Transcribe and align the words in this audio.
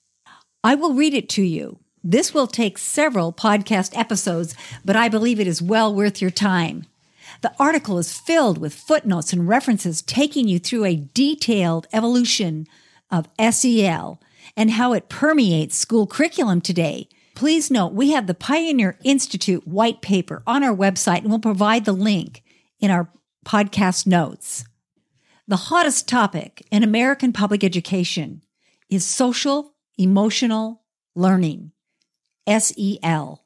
I 0.67 0.75
will 0.75 0.95
read 0.95 1.13
it 1.13 1.29
to 1.29 1.43
you. 1.43 1.79
This 2.03 2.33
will 2.33 2.45
take 2.45 2.77
several 2.77 3.31
podcast 3.31 3.97
episodes, 3.97 4.53
but 4.83 4.97
I 4.97 5.07
believe 5.07 5.39
it 5.39 5.47
is 5.47 5.61
well 5.61 5.95
worth 5.95 6.21
your 6.21 6.29
time. 6.29 6.85
The 7.39 7.53
article 7.57 7.97
is 7.99 8.19
filled 8.19 8.57
with 8.57 8.75
footnotes 8.75 9.31
and 9.31 9.47
references 9.47 10.01
taking 10.01 10.49
you 10.49 10.59
through 10.59 10.83
a 10.83 11.07
detailed 11.13 11.87
evolution 11.93 12.67
of 13.09 13.29
SEL 13.39 14.19
and 14.57 14.71
how 14.71 14.91
it 14.91 15.07
permeates 15.07 15.77
school 15.77 16.05
curriculum 16.05 16.59
today. 16.59 17.07
Please 17.33 17.71
note 17.71 17.93
we 17.93 18.11
have 18.11 18.27
the 18.27 18.33
Pioneer 18.33 18.99
Institute 19.05 19.65
white 19.65 20.01
paper 20.01 20.43
on 20.45 20.65
our 20.65 20.75
website 20.75 21.19
and 21.19 21.29
we'll 21.29 21.39
provide 21.39 21.85
the 21.85 21.93
link 21.93 22.43
in 22.81 22.91
our 22.91 23.09
podcast 23.45 24.05
notes. 24.05 24.65
The 25.47 25.55
hottest 25.71 26.09
topic 26.09 26.67
in 26.69 26.83
American 26.83 27.31
public 27.31 27.63
education 27.63 28.41
is 28.89 29.05
social 29.05 29.76
Emotional 29.97 30.83
Learning, 31.15 31.71
SEL. 32.47 33.43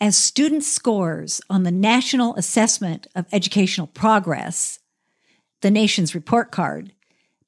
As 0.00 0.16
student 0.16 0.62
scores 0.62 1.40
on 1.50 1.64
the 1.64 1.72
National 1.72 2.34
Assessment 2.36 3.08
of 3.14 3.26
Educational 3.32 3.88
Progress, 3.88 4.78
the 5.62 5.70
nation's 5.70 6.14
report 6.14 6.50
card, 6.52 6.92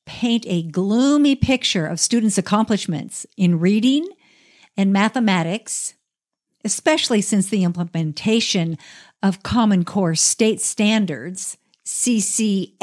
paint 0.05 0.45
a 0.49 0.62
gloomy 0.62 1.37
picture 1.37 1.87
of 1.87 2.01
students' 2.01 2.39
accomplishments 2.39 3.25
in 3.37 3.61
reading 3.61 4.09
and 4.77 4.93
mathematics, 4.93 5.95
especially 6.65 7.21
since 7.21 7.49
the 7.49 7.62
implementation 7.62 8.77
of 9.23 9.43
Common 9.43 9.84
Core 9.84 10.15
State 10.15 10.61
Standards, 10.61 11.57
CCSSI, 11.84 12.81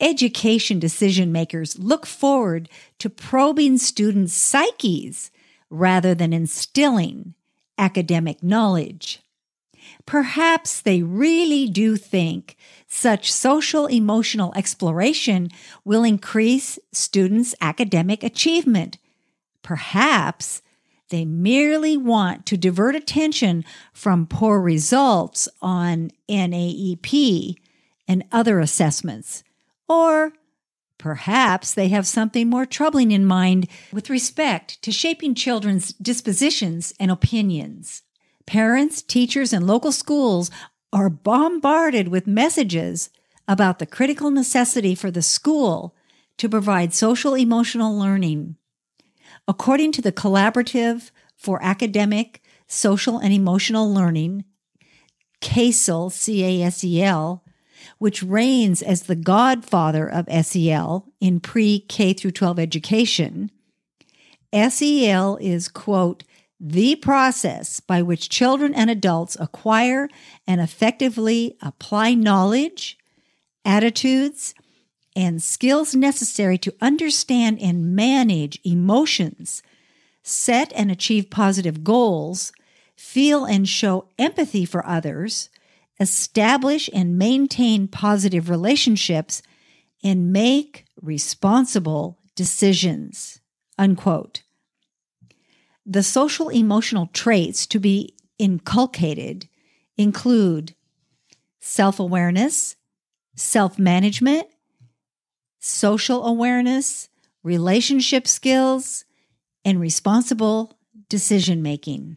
education 0.00 0.78
decision 0.78 1.32
makers 1.32 1.78
look 1.78 2.06
forward 2.06 2.68
to 2.98 3.10
probing 3.10 3.78
students' 3.78 4.34
psyches 4.34 5.30
rather 5.70 6.14
than 6.14 6.32
instilling 6.32 7.34
academic 7.76 8.42
knowledge. 8.42 9.20
Perhaps 10.06 10.80
they 10.80 11.02
really 11.02 11.66
do 11.68 11.96
think 11.96 12.56
such 12.86 13.32
social 13.32 13.86
emotional 13.86 14.52
exploration 14.56 15.48
will 15.84 16.04
increase 16.04 16.78
students' 16.92 17.54
academic 17.60 18.22
achievement. 18.22 18.98
Perhaps 19.62 20.62
they 21.10 21.24
merely 21.24 21.96
want 21.96 22.44
to 22.46 22.56
divert 22.56 22.94
attention 22.94 23.64
from 23.92 24.26
poor 24.26 24.60
results 24.60 25.48
on 25.62 26.10
NAEP 26.28 27.54
and 28.06 28.24
other 28.30 28.60
assessments 28.60 29.42
or 29.88 30.32
perhaps 30.98 31.72
they 31.72 31.88
have 31.88 32.06
something 32.06 32.48
more 32.48 32.66
troubling 32.66 33.12
in 33.12 33.24
mind 33.24 33.68
with 33.92 34.10
respect 34.10 34.80
to 34.82 34.92
shaping 34.92 35.34
children's 35.34 35.92
dispositions 35.94 36.92
and 36.98 37.10
opinions. 37.10 38.02
Parents, 38.46 39.02
teachers, 39.02 39.52
and 39.52 39.66
local 39.66 39.92
schools 39.92 40.50
are 40.92 41.10
bombarded 41.10 42.08
with 42.08 42.26
messages 42.26 43.10
about 43.46 43.78
the 43.78 43.86
critical 43.86 44.30
necessity 44.30 44.94
for 44.94 45.10
the 45.10 45.22
school 45.22 45.94
to 46.38 46.48
provide 46.48 46.94
social 46.94 47.34
emotional 47.34 47.96
learning. 47.96 48.56
According 49.46 49.92
to 49.92 50.02
the 50.02 50.12
Collaborative 50.12 51.10
for 51.36 51.62
Academic, 51.62 52.42
Social, 52.66 53.18
and 53.18 53.32
Emotional 53.32 53.92
Learning, 53.92 54.44
CASEL, 55.40 56.10
C 56.10 56.44
A 56.44 56.66
S 56.66 56.84
E 56.84 57.02
L, 57.02 57.44
which 57.98 58.22
reigns 58.22 58.80
as 58.82 59.02
the 59.02 59.16
godfather 59.16 60.08
of 60.08 60.28
SEL 60.46 61.06
in 61.20 61.40
pre 61.40 61.80
K 61.80 62.12
through 62.12 62.30
12 62.30 62.58
education, 62.58 63.50
SEL 64.52 65.36
is, 65.40 65.68
quote, 65.68 66.24
the 66.60 66.96
process 66.96 67.78
by 67.80 68.02
which 68.02 68.28
children 68.28 68.74
and 68.74 68.90
adults 68.90 69.36
acquire 69.38 70.08
and 70.46 70.60
effectively 70.60 71.56
apply 71.62 72.14
knowledge, 72.14 72.98
attitudes, 73.64 74.54
and 75.14 75.42
skills 75.42 75.94
necessary 75.94 76.58
to 76.58 76.74
understand 76.80 77.60
and 77.60 77.94
manage 77.94 78.58
emotions, 78.64 79.62
set 80.22 80.72
and 80.74 80.90
achieve 80.90 81.30
positive 81.30 81.84
goals, 81.84 82.52
feel 82.96 83.44
and 83.44 83.68
show 83.68 84.06
empathy 84.18 84.64
for 84.64 84.84
others, 84.86 85.50
establish 86.00 86.88
and 86.92 87.18
maintain 87.18 87.88
positive 87.88 88.48
relationships, 88.48 89.42
and 90.02 90.32
make 90.32 90.84
responsible 91.00 92.18
decisions. 92.36 93.40
Unquote. 93.78 94.42
The 95.84 96.02
social 96.02 96.48
emotional 96.50 97.06
traits 97.12 97.66
to 97.68 97.78
be 97.80 98.14
inculcated 98.38 99.48
include 99.96 100.74
self 101.58 101.98
awareness, 101.98 102.76
self 103.34 103.78
management, 103.78 104.46
social 105.58 106.26
awareness, 106.26 107.08
relationship 107.42 108.28
skills, 108.28 109.04
and 109.64 109.80
responsible 109.80 110.78
decision 111.08 111.62
making. 111.62 112.16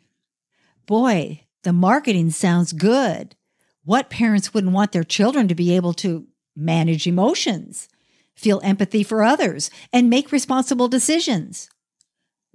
Boy, 0.85 1.45
the 1.63 1.73
marketing 1.73 2.31
sounds 2.31 2.73
good. 2.73 3.35
What 3.83 4.09
parents 4.09 4.53
wouldn't 4.53 4.73
want 4.73 4.91
their 4.91 5.03
children 5.03 5.47
to 5.47 5.55
be 5.55 5.75
able 5.75 5.93
to 5.95 6.27
manage 6.55 7.07
emotions, 7.07 7.87
feel 8.35 8.61
empathy 8.63 9.03
for 9.03 9.23
others, 9.23 9.71
and 9.91 10.09
make 10.09 10.31
responsible 10.31 10.87
decisions? 10.87 11.69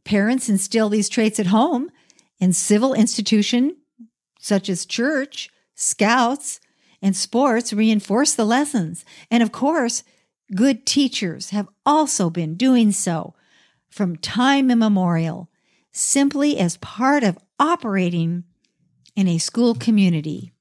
Parents 0.05 0.49
instill 0.49 0.89
these 0.89 1.09
traits 1.09 1.41
at 1.41 1.47
home 1.47 1.91
in 2.39 2.53
civil 2.53 2.95
institution 2.95 3.77
such 4.39 4.69
as 4.69 4.87
church, 4.87 5.51
scouts, 5.75 6.61
and 7.03 7.17
sports 7.17 7.73
reinforce 7.73 8.35
the 8.35 8.45
lessons. 8.45 9.05
And 9.31 9.43
of 9.43 9.51
course, 9.51 10.05
good 10.55 10.87
teachers 10.87 11.51
have 11.51 11.69
also 11.85 12.31
been 12.31 12.55
doing 12.55 12.93
so 12.93 13.35
from 13.91 14.17
time 14.17 14.71
immemorial, 14.71 15.51
simply 15.91 16.59
as 16.59 16.77
part 16.77 17.25
of 17.25 17.39
operating 17.59 18.45
in 19.17 19.27
a 19.27 19.39
school 19.39 19.75
community. 19.75 20.53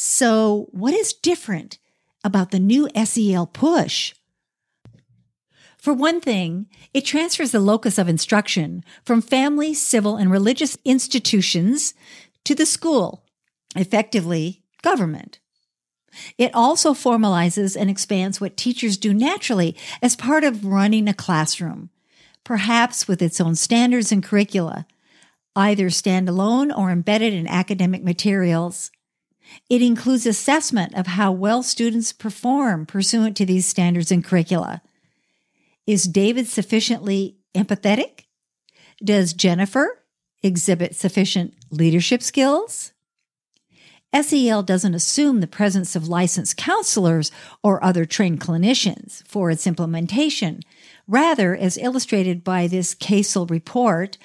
So, 0.00 0.68
what 0.70 0.94
is 0.94 1.12
different 1.12 1.80
about 2.22 2.52
the 2.52 2.60
new 2.60 2.88
SEL 3.04 3.48
push? 3.48 4.14
For 5.76 5.92
one 5.92 6.20
thing, 6.20 6.66
it 6.94 7.04
transfers 7.04 7.50
the 7.50 7.58
locus 7.58 7.98
of 7.98 8.08
instruction 8.08 8.84
from 9.04 9.20
family, 9.20 9.74
civil, 9.74 10.14
and 10.14 10.30
religious 10.30 10.78
institutions 10.84 11.94
to 12.44 12.54
the 12.54 12.64
school, 12.64 13.24
effectively, 13.74 14.62
government. 14.82 15.40
It 16.38 16.54
also 16.54 16.94
formalizes 16.94 17.76
and 17.76 17.90
expands 17.90 18.40
what 18.40 18.56
teachers 18.56 18.98
do 18.98 19.12
naturally 19.12 19.76
as 20.00 20.14
part 20.14 20.44
of 20.44 20.64
running 20.64 21.08
a 21.08 21.12
classroom, 21.12 21.90
perhaps 22.44 23.08
with 23.08 23.20
its 23.20 23.40
own 23.40 23.56
standards 23.56 24.12
and 24.12 24.22
curricula, 24.22 24.86
either 25.56 25.88
standalone 25.88 26.70
or 26.72 26.92
embedded 26.92 27.34
in 27.34 27.48
academic 27.48 28.04
materials. 28.04 28.92
It 29.68 29.82
includes 29.82 30.26
assessment 30.26 30.94
of 30.94 31.06
how 31.06 31.32
well 31.32 31.62
students 31.62 32.12
perform 32.12 32.86
pursuant 32.86 33.36
to 33.36 33.46
these 33.46 33.66
standards 33.66 34.10
and 34.10 34.24
curricula. 34.24 34.82
Is 35.86 36.04
David 36.04 36.46
sufficiently 36.46 37.36
empathetic? 37.54 38.24
Does 39.02 39.32
Jennifer 39.32 40.04
exhibit 40.42 40.94
sufficient 40.94 41.54
leadership 41.70 42.22
skills? 42.22 42.92
SEL 44.14 44.62
doesn't 44.62 44.94
assume 44.94 45.40
the 45.40 45.46
presence 45.46 45.94
of 45.94 46.08
licensed 46.08 46.56
counselors 46.56 47.30
or 47.62 47.82
other 47.84 48.06
trained 48.06 48.40
clinicians 48.40 49.26
for 49.26 49.50
its 49.50 49.66
implementation. 49.66 50.60
Rather, 51.06 51.54
as 51.54 51.76
illustrated 51.76 52.42
by 52.42 52.66
this 52.66 52.94
CASEL 52.94 53.50
report 53.50 54.16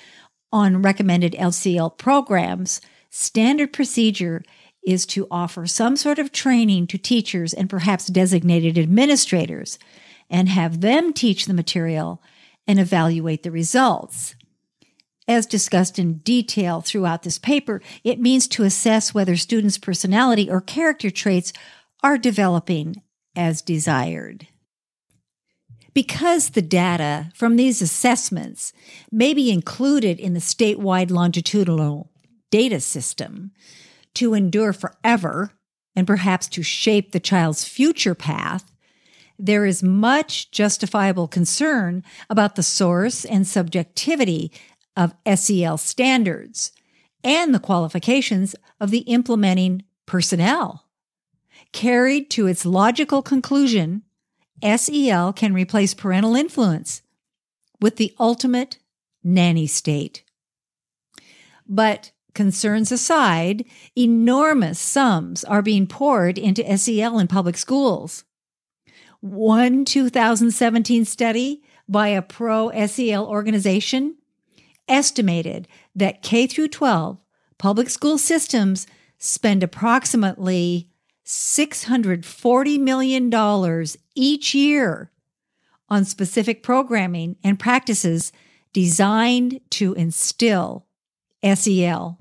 on 0.53 0.81
recommended 0.81 1.35
SEL 1.53 1.89
programs, 1.89 2.79
standard 3.09 3.73
procedure 3.73 4.43
is 4.85 5.05
to 5.07 5.27
offer 5.31 5.65
some 5.65 5.95
sort 5.95 6.19
of 6.19 6.31
training 6.31 6.87
to 6.87 6.97
teachers 6.97 7.53
and 7.53 7.69
perhaps 7.69 8.07
designated 8.07 8.77
administrators 8.77 9.79
and 10.29 10.49
have 10.49 10.81
them 10.81 11.13
teach 11.13 11.45
the 11.45 11.53
material 11.53 12.21
and 12.67 12.79
evaluate 12.79 13.43
the 13.43 13.51
results. 13.51 14.35
As 15.27 15.45
discussed 15.45 15.97
in 15.97 16.15
detail 16.15 16.81
throughout 16.81 17.23
this 17.23 17.39
paper, 17.39 17.81
it 18.03 18.19
means 18.19 18.47
to 18.49 18.63
assess 18.63 19.13
whether 19.13 19.37
students' 19.37 19.77
personality 19.77 20.49
or 20.49 20.59
character 20.59 21.09
traits 21.09 21.53
are 22.03 22.17
developing 22.17 23.01
as 23.35 23.61
desired. 23.61 24.47
Because 25.93 26.49
the 26.49 26.61
data 26.61 27.31
from 27.35 27.55
these 27.55 27.81
assessments 27.81 28.73
may 29.11 29.33
be 29.33 29.51
included 29.51 30.19
in 30.19 30.33
the 30.33 30.39
statewide 30.39 31.11
longitudinal 31.11 32.09
data 32.51 32.79
system 32.79 33.51
to 34.15 34.33
endure 34.33 34.73
forever 34.73 35.51
and 35.95 36.07
perhaps 36.07 36.47
to 36.49 36.63
shape 36.63 37.11
the 37.11 37.19
child's 37.19 37.65
future 37.65 38.15
path, 38.15 38.71
there 39.37 39.65
is 39.65 39.83
much 39.83 40.51
justifiable 40.51 41.27
concern 41.27 42.03
about 42.29 42.55
the 42.55 42.63
source 42.63 43.25
and 43.25 43.47
subjectivity 43.47 44.51
of 44.95 45.15
SEL 45.35 45.77
standards 45.77 46.71
and 47.23 47.53
the 47.53 47.59
qualifications 47.59 48.55
of 48.79 48.91
the 48.91 48.99
implementing 48.99 49.83
personnel. 50.05 50.85
Carried 51.71 52.29
to 52.31 52.47
its 52.47 52.65
logical 52.65 53.21
conclusion, 53.21 54.03
SEL 54.63 55.33
can 55.33 55.53
replace 55.53 55.93
parental 55.93 56.35
influence 56.35 57.01
with 57.81 57.97
the 57.97 58.13
ultimate 58.19 58.77
nanny 59.23 59.67
state. 59.67 60.23
But 61.67 62.12
concerns 62.33 62.91
aside, 62.91 63.65
enormous 63.95 64.79
sums 64.79 65.43
are 65.43 65.61
being 65.61 65.87
poured 65.87 66.37
into 66.37 66.77
SEL 66.77 67.19
in 67.19 67.27
public 67.27 67.57
schools. 67.57 68.23
One 69.19 69.85
2017 69.85 71.05
study 71.05 71.63
by 71.87 72.09
a 72.09 72.21
pro 72.21 72.71
SEL 72.87 73.25
organization 73.25 74.17
estimated 74.87 75.67
that 75.95 76.21
K 76.21 76.47
through 76.47 76.69
12 76.69 77.17
public 77.57 77.89
school 77.89 78.17
systems 78.17 78.87
spend 79.17 79.63
approximately 79.63 80.89
$640 81.25 82.79
million 82.79 83.85
each 84.15 84.53
year 84.53 85.11
on 85.89 86.03
specific 86.03 86.63
programming 86.63 87.37
and 87.43 87.59
practices 87.59 88.31
designed 88.73 89.61
to 89.69 89.93
instill 89.93 90.85
SEL. 91.43 92.19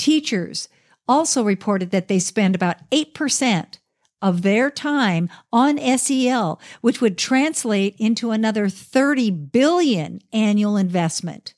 Teachers 0.00 0.68
also 1.06 1.44
reported 1.44 1.90
that 1.90 2.08
they 2.08 2.18
spend 2.18 2.54
about 2.54 2.88
8% 2.90 3.78
of 4.22 4.42
their 4.42 4.70
time 4.70 5.28
on 5.52 5.78
SEL, 5.98 6.60
which 6.80 7.00
would 7.00 7.18
translate 7.18 7.96
into 7.98 8.30
another 8.30 8.68
30 8.68 9.30
billion 9.30 10.20
annual 10.32 10.76
investment 10.76 11.54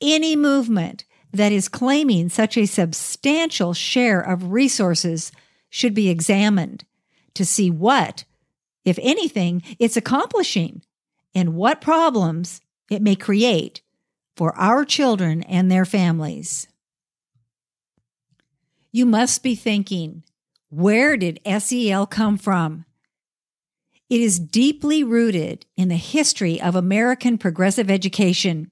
any 0.00 0.36
movement 0.36 1.04
that 1.32 1.52
is 1.52 1.68
claiming 1.68 2.28
such 2.28 2.56
a 2.56 2.66
substantial 2.66 3.74
share 3.74 4.20
of 4.20 4.52
resources 4.52 5.32
should 5.68 5.94
be 5.94 6.08
examined 6.08 6.84
to 7.34 7.44
see 7.44 7.70
what, 7.70 8.24
if 8.84 8.98
anything, 9.02 9.62
it's 9.78 9.96
accomplishing 9.96 10.82
and 11.34 11.54
what 11.54 11.80
problems 11.80 12.60
it 12.90 13.02
may 13.02 13.16
create 13.16 13.82
for 14.36 14.54
our 14.56 14.84
children 14.84 15.42
and 15.42 15.70
their 15.70 15.84
families. 15.84 16.68
You 18.96 19.04
must 19.04 19.42
be 19.42 19.54
thinking, 19.54 20.22
where 20.70 21.18
did 21.18 21.38
SEL 21.46 22.06
come 22.06 22.38
from? 22.38 22.86
It 24.08 24.22
is 24.22 24.38
deeply 24.38 25.04
rooted 25.04 25.66
in 25.76 25.88
the 25.88 25.96
history 25.96 26.58
of 26.58 26.74
American 26.74 27.36
progressive 27.36 27.90
education 27.90 28.70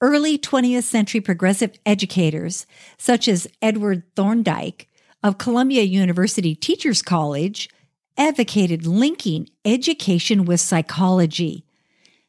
Early 0.00 0.38
20th 0.38 0.82
century 0.82 1.20
progressive 1.20 1.78
educators, 1.86 2.66
such 2.98 3.28
as 3.28 3.46
Edward 3.62 4.02
Thorndike 4.16 4.88
of 5.22 5.38
Columbia 5.38 5.82
University 5.82 6.56
Teachers 6.56 7.00
College, 7.00 7.70
advocated 8.16 8.88
linking 8.88 9.48
education 9.64 10.46
with 10.46 10.60
psychology. 10.60 11.64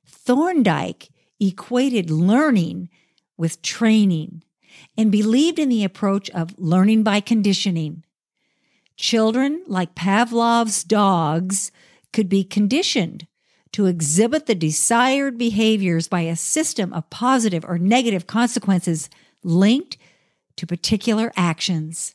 Thorndike 0.05 1.09
equated 1.39 2.11
learning 2.11 2.87
with 3.35 3.63
training 3.63 4.43
and 4.99 5.13
believed 5.13 5.59
in 5.59 5.69
the 5.69 5.85
approach 5.85 6.29
of 6.31 6.53
learning 6.59 7.03
by 7.03 7.21
conditioning. 7.21 8.03
Children, 8.97 9.63
like 9.65 9.95
Pavlov's 9.95 10.83
dogs, 10.83 11.71
could 12.11 12.27
be 12.27 12.43
conditioned 12.43 13.25
to 13.71 13.85
exhibit 13.85 14.45
the 14.45 14.55
desired 14.55 15.37
behaviors 15.37 16.09
by 16.09 16.21
a 16.23 16.35
system 16.35 16.91
of 16.91 17.09
positive 17.09 17.63
or 17.63 17.77
negative 17.77 18.27
consequences 18.27 19.09
linked 19.41 19.95
to 20.57 20.67
particular 20.67 21.31
actions. 21.37 22.13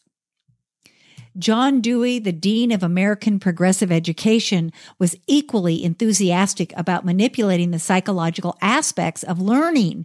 John 1.38 1.80
Dewey, 1.80 2.18
the 2.18 2.32
Dean 2.32 2.70
of 2.70 2.82
American 2.82 3.40
Progressive 3.40 3.90
Education, 3.90 4.70
was 4.98 5.16
equally 5.26 5.82
enthusiastic 5.82 6.74
about 6.76 7.06
manipulating 7.06 7.70
the 7.70 7.78
psychological 7.78 8.58
aspects 8.60 9.22
of 9.22 9.40
learning 9.40 10.04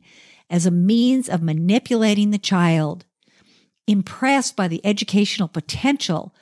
as 0.50 0.65
a 0.65 0.72
means 0.72 1.29
of 1.29 1.41
manipulating 1.41 2.32
the 2.32 2.38
child. 2.38 3.06
Impressed 3.88 4.56
by 4.56 4.68
the 4.68 4.86
educational 4.86 5.48
potential 5.48 6.34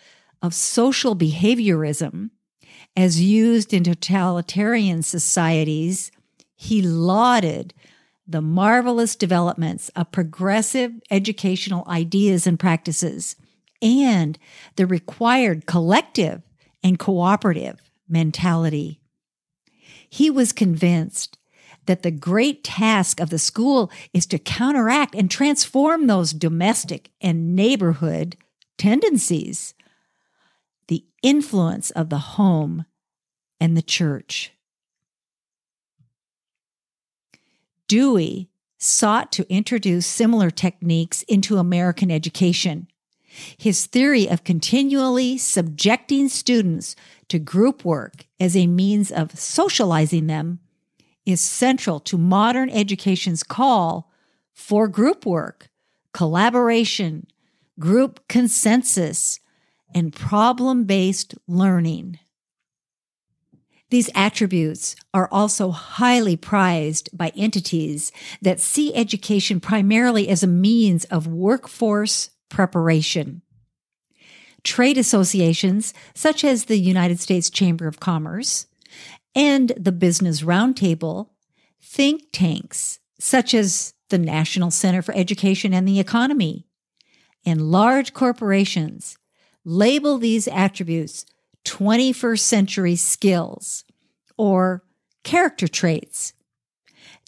of 0.42 0.54
social 0.54 1.16
behaviorism, 1.16 2.30
as 2.96 3.22
used 3.22 3.74
in 3.74 3.84
totalitarian 3.84 5.02
societies, 5.04 6.12
he 6.56 6.82
lauded 6.82 7.74
the 8.28 8.42
marvelous 8.42 9.16
developments 9.16 9.90
of 9.90 10.12
progressive 10.12 10.92
educational 11.10 11.86
ideas 11.88 12.46
and 12.46 12.60
practices 12.60 13.36
and 13.82 14.38
the 14.76 14.86
required 14.86 15.66
collective 15.66 16.42
and 16.84 17.00
cooperative 17.00 17.80
mentality. 18.10 19.00
He 20.10 20.30
was 20.30 20.52
convinced 20.52 21.38
that 21.88 22.04
the 22.04 22.12
great 22.12 22.64
task 22.64 23.20
of 23.20 23.30
the 23.30 23.40
school 23.40 23.92
is 24.14 24.26
to 24.28 24.40
counteract 24.40 25.16
and 25.16 25.32
transform 25.32 26.08
those 26.08 26.32
domestic 26.32 27.10
and 27.20 27.56
neighborhood 27.56 28.38
tendencies 28.78 29.74
the 30.88 31.06
influence 31.22 31.92
of 31.92 32.10
the 32.10 32.18
home 32.18 32.86
and 33.60 33.76
the 33.76 33.82
church. 33.82 34.54
Dewey 37.88 38.50
sought 38.78 39.32
to 39.32 39.52
introduce 39.52 40.06
similar 40.06 40.50
techniques 40.50 41.24
into 41.24 41.58
American 41.58 42.12
education. 42.12 42.88
His 43.58 43.86
theory 43.86 44.30
of 44.30 44.44
continually 44.44 45.38
subjecting 45.38 46.30
students 46.30 46.96
to 47.30 47.40
group 47.40 47.84
work 47.84 48.26
as 48.40 48.56
a 48.56 48.68
means 48.68 49.12
of 49.12 49.38
socializing 49.38 50.28
them 50.28 50.60
is 51.28 51.42
central 51.42 52.00
to 52.00 52.18
modern 52.18 52.70
education's 52.70 53.44
call 53.44 54.10
for 54.54 54.88
group 54.88 55.26
work, 55.26 55.68
collaboration, 56.14 57.28
group 57.78 58.26
consensus, 58.30 59.42
and 59.94 60.14
problem 60.14 60.86
based 60.86 61.36
learning. 61.46 62.18
These 63.90 64.10
attributes 64.16 64.96
are 65.14 65.30
also 65.32 65.72
highly 65.72 66.38
prized 66.38 67.10
by 67.14 67.34
entities 67.36 68.12
that 68.42 68.60
see 68.62 68.96
education 68.96 69.60
primarily 69.60 70.30
as 70.30 70.44
a 70.44 70.48
means 70.48 71.04
of 71.06 71.28
workforce 71.28 72.30
preparation. 72.50 73.42
Trade 74.64 74.98
associations, 74.98 75.94
such 76.14 76.44
as 76.44 76.66
the 76.66 76.80
United 76.80 77.20
States 77.20 77.50
Chamber 77.50 77.88
of 77.88 78.00
Commerce 78.00 78.66
and 79.38 79.72
the 79.78 79.92
Business 79.92 80.42
Roundtable, 80.42 81.30
think 81.80 82.24
tanks, 82.34 82.98
such 83.20 83.54
as 83.54 83.94
the 84.10 84.18
National 84.18 84.72
Center 84.72 85.04
for 85.04 85.16
Education 85.16 85.76
and 85.76 85.88
the 85.88 86.00
Economy, 86.00 86.66
and 87.46 87.72
large 87.72 88.16
corporations 88.16 89.16
label 89.64 90.18
these 90.18 90.48
attributes 90.48 91.24
21st 91.66 92.40
century 92.40 92.96
skills 92.96 93.84
or 94.38 94.84
character 95.24 95.68
traits. 95.68 96.34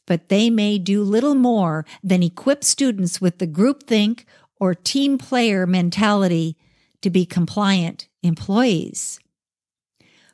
But 0.08 0.30
they 0.30 0.50
may 0.50 0.80
do 0.80 1.04
little 1.04 1.36
more 1.36 1.86
than 2.04 2.24
equip 2.24 2.64
students 2.64 3.22
with 3.22 3.38
the 3.38 3.46
groupthink 3.46 4.24
or 4.60 4.74
team 4.74 5.20
player 5.20 5.68
mentality 5.68 6.58
to 7.04 7.12
be 7.12 7.28
compliant 7.28 8.08
employees. 8.24 9.20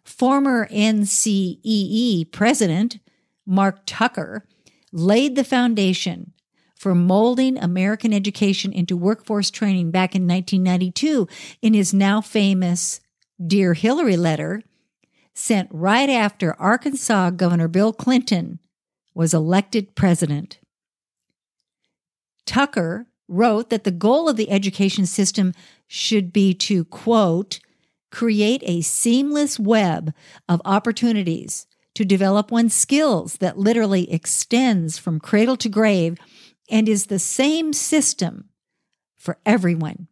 Former 0.05 0.67
NCEE 0.67 2.31
president 2.31 2.99
Marc 3.45 3.81
Tucker 3.85 4.45
laid 4.91 5.35
the 5.35 5.43
foundation 5.43 6.31
for 6.75 6.93
molding 6.93 7.57
American 7.57 8.13
education 8.13 8.71
into 8.71 8.95
workforce 8.95 9.49
training 9.49 9.91
back 9.91 10.15
in 10.15 10.27
1992 10.27 11.27
in 11.61 11.73
his 11.73 11.93
now 11.93 12.21
famous 12.21 13.01
Dear 13.45 13.73
Hillary 13.73 14.15
letter, 14.15 14.61
sent 15.33 15.67
right 15.71 16.09
after 16.09 16.59
Arkansas 16.59 17.31
Governor 17.31 17.67
Bill 17.67 17.91
Clinton 17.91 18.59
was 19.13 19.33
elected 19.33 19.95
president. 19.95 20.59
Tucker 22.45 23.07
wrote 23.27 23.69
that 23.71 23.83
the 23.83 23.91
goal 23.91 24.29
of 24.29 24.37
the 24.37 24.49
education 24.49 25.05
system 25.05 25.53
should 25.87 26.31
be 26.31 26.53
to, 26.53 26.85
quote, 26.85 27.59
create 28.15 28.63
a 28.65 28.79
seamless 28.79 29.59
web 29.59 30.13
of 30.47 30.61
opportunities 30.63 31.67
to 31.93 32.05
develop 32.05 32.49
one's 32.49 32.73
skills 32.73 33.35
that 33.39 33.57
literally 33.57 34.09
extends 34.09 34.97
from 34.97 35.19
cradle 35.19 35.57
to 35.57 35.67
grave 35.67 36.17
and 36.69 36.87
is 36.87 37.07
the 37.07 37.19
same 37.19 37.73
system 37.73 38.47
for 39.17 39.37
everyone 39.45 40.07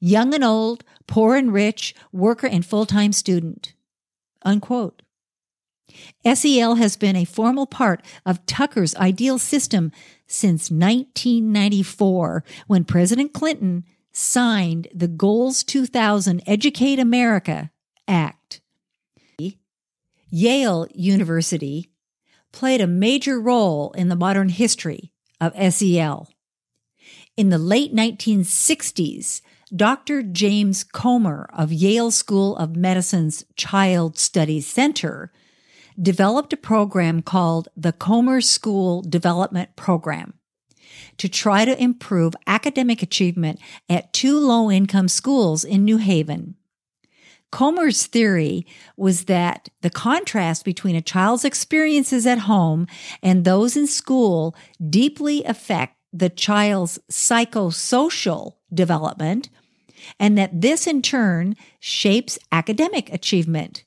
young 0.00 0.32
and 0.32 0.42
old, 0.42 0.82
poor 1.06 1.36
and 1.36 1.52
rich, 1.52 1.94
worker 2.10 2.46
and 2.46 2.64
full 2.64 2.86
time 2.86 3.12
student. 3.12 3.74
Unquote. 4.40 5.02
SEL 6.24 6.76
has 6.76 6.96
been 6.96 7.16
a 7.16 7.26
formal 7.26 7.66
part 7.66 8.02
of 8.24 8.44
Tucker's 8.46 8.96
ideal 8.96 9.38
system 9.38 9.92
since 10.26 10.70
1994 10.70 12.44
when 12.66 12.84
President 12.84 13.34
Clinton 13.34 13.84
signed 14.16 14.88
the 14.94 15.08
Goals 15.08 15.62
2000 15.62 16.42
Educate 16.46 16.98
America 16.98 17.70
Act. 18.08 18.62
Yale 20.30 20.86
University 20.94 21.90
played 22.50 22.80
a 22.80 22.86
major 22.86 23.38
role 23.40 23.92
in 23.92 24.08
the 24.08 24.16
modern 24.16 24.48
history 24.48 25.12
of 25.40 25.54
SEL. 25.72 26.28
In 27.36 27.50
the 27.50 27.58
late 27.58 27.94
1960s, 27.94 29.42
Dr. 29.74 30.22
James 30.22 30.82
Comer 30.82 31.48
of 31.52 31.72
Yale 31.72 32.10
School 32.10 32.56
of 32.56 32.74
Medicine's 32.74 33.44
Child 33.56 34.18
Studies 34.18 34.66
Center 34.66 35.30
developed 36.00 36.52
a 36.52 36.56
program 36.56 37.20
called 37.20 37.68
the 37.76 37.92
Comer 37.92 38.40
School 38.40 39.02
Development 39.02 39.76
Program 39.76 40.34
to 41.18 41.28
try 41.28 41.64
to 41.64 41.80
improve 41.82 42.34
academic 42.46 43.02
achievement 43.02 43.58
at 43.88 44.12
two 44.12 44.38
low 44.38 44.70
income 44.70 45.08
schools 45.08 45.64
in 45.64 45.84
New 45.84 45.96
Haven. 45.98 46.56
Comer's 47.52 48.06
theory 48.06 48.66
was 48.96 49.24
that 49.24 49.68
the 49.82 49.90
contrast 49.90 50.64
between 50.64 50.96
a 50.96 51.00
child's 51.00 51.44
experiences 51.44 52.26
at 52.26 52.40
home 52.40 52.86
and 53.22 53.44
those 53.44 53.76
in 53.76 53.86
school 53.86 54.54
deeply 54.90 55.44
affect 55.44 55.96
the 56.12 56.28
child's 56.28 56.98
psychosocial 57.10 58.54
development, 58.72 59.48
and 60.18 60.36
that 60.36 60.60
this 60.60 60.86
in 60.86 61.02
turn 61.02 61.54
shapes 61.78 62.38
academic 62.50 63.12
achievement. 63.12 63.84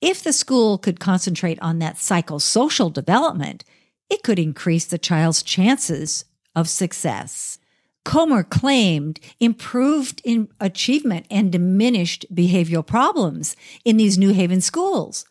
If 0.00 0.22
the 0.22 0.32
school 0.32 0.78
could 0.78 1.00
concentrate 1.00 1.58
on 1.60 1.78
that 1.80 1.96
psychosocial 1.96 2.92
development, 2.92 3.64
it 4.12 4.22
could 4.22 4.38
increase 4.38 4.84
the 4.84 4.98
child's 4.98 5.42
chances 5.42 6.26
of 6.54 6.68
success. 6.68 7.58
Comer 8.04 8.42
claimed 8.42 9.18
improved 9.40 10.20
in 10.22 10.48
achievement 10.60 11.24
and 11.30 11.50
diminished 11.50 12.26
behavioral 12.30 12.86
problems 12.86 13.56
in 13.86 13.96
these 13.96 14.18
New 14.18 14.34
Haven 14.34 14.60
schools. 14.60 15.24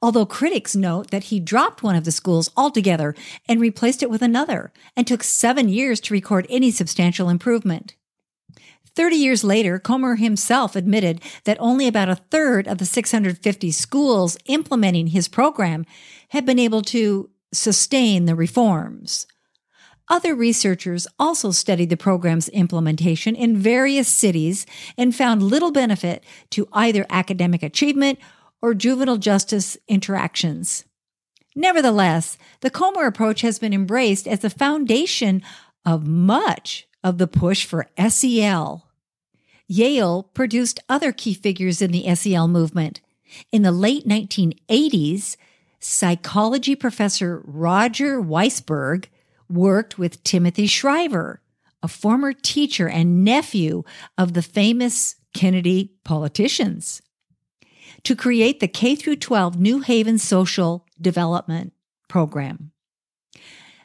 Although 0.00 0.24
critics 0.24 0.76
note 0.76 1.10
that 1.10 1.24
he 1.24 1.40
dropped 1.40 1.82
one 1.82 1.96
of 1.96 2.04
the 2.04 2.12
schools 2.12 2.48
altogether 2.56 3.16
and 3.48 3.60
replaced 3.60 4.04
it 4.04 4.10
with 4.10 4.22
another 4.22 4.72
and 4.94 5.04
took 5.04 5.24
seven 5.24 5.68
years 5.68 5.98
to 6.02 6.14
record 6.14 6.46
any 6.48 6.70
substantial 6.70 7.28
improvement. 7.28 7.96
Thirty 8.94 9.16
years 9.16 9.42
later, 9.42 9.80
Comer 9.80 10.14
himself 10.14 10.76
admitted 10.76 11.20
that 11.42 11.56
only 11.60 11.88
about 11.88 12.08
a 12.08 12.16
third 12.30 12.68
of 12.68 12.78
the 12.78 12.86
650 12.86 13.72
schools 13.72 14.36
implementing 14.46 15.08
his 15.08 15.26
program 15.26 15.84
had 16.28 16.46
been 16.46 16.58
able 16.60 16.82
to 16.82 17.30
sustain 17.52 18.26
the 18.26 18.34
reforms. 18.34 19.26
Other 20.10 20.34
researchers 20.34 21.06
also 21.18 21.50
studied 21.50 21.90
the 21.90 21.96
program's 21.96 22.48
implementation 22.48 23.36
in 23.36 23.58
various 23.58 24.08
cities 24.08 24.64
and 24.96 25.14
found 25.14 25.42
little 25.42 25.70
benefit 25.70 26.24
to 26.50 26.68
either 26.72 27.04
academic 27.10 27.62
achievement 27.62 28.18
or 28.62 28.74
juvenile 28.74 29.18
justice 29.18 29.76
interactions. 29.86 30.84
Nevertheless, 31.54 32.38
the 32.60 32.70
Comer 32.70 33.04
approach 33.04 33.42
has 33.42 33.58
been 33.58 33.74
embraced 33.74 34.26
as 34.26 34.40
the 34.40 34.50
foundation 34.50 35.42
of 35.84 36.06
much 36.06 36.86
of 37.04 37.18
the 37.18 37.26
push 37.26 37.64
for 37.64 37.88
SEL. 38.08 38.86
Yale 39.66 40.22
produced 40.34 40.80
other 40.88 41.12
key 41.12 41.34
figures 41.34 41.82
in 41.82 41.90
the 41.90 42.14
SEL 42.14 42.48
movement. 42.48 43.00
In 43.52 43.62
the 43.62 43.72
late 43.72 44.08
1980s, 44.08 45.36
psychology 45.80 46.74
professor 46.74 47.42
Roger 47.44 48.20
Weissberg 48.20 49.06
worked 49.48 49.98
with 49.98 50.22
Timothy 50.24 50.66
Shriver, 50.66 51.40
a 51.82 51.88
former 51.88 52.32
teacher 52.32 52.88
and 52.88 53.24
nephew 53.24 53.84
of 54.16 54.34
the 54.34 54.42
famous 54.42 55.16
Kennedy 55.34 55.94
politicians, 56.04 57.02
to 58.02 58.16
create 58.16 58.60
the 58.60 58.68
K 58.68 58.96
12 58.96 59.58
New 59.58 59.80
Haven 59.80 60.18
Social 60.18 60.86
Development 61.00 61.72
Program. 62.08 62.72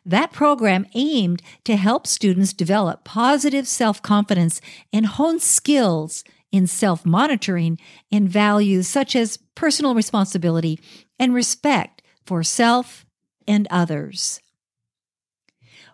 That 0.05 0.33
program 0.33 0.85
aimed 0.95 1.41
to 1.63 1.77
help 1.77 2.07
students 2.07 2.51
develop 2.51 3.05
positive 3.05 3.67
self 3.67 4.01
confidence 4.01 4.59
and 4.91 5.05
hone 5.05 5.39
skills 5.39 6.23
in 6.53 6.67
self 6.67 7.05
monitoring 7.05 7.77
and 8.09 8.29
values 8.29 8.87
such 8.87 9.13
as 9.17 9.37
personal 9.55 9.95
responsibility 9.95 10.79
and 11.19 11.33
respect 11.33 12.01
for 12.25 12.43
self 12.43 13.05
and 13.45 13.67
others. 13.69 14.39